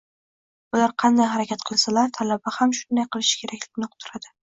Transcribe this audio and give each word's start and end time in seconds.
ular 0.77 0.93
qanday 1.03 1.27
harakat 1.33 1.65
qilsalar, 1.71 2.09
talaba 2.15 2.53
ham 2.55 2.73
shunday 2.79 3.07
qilishi 3.17 3.37
kerakligini 3.43 3.89
uqdiradi. 3.91 4.33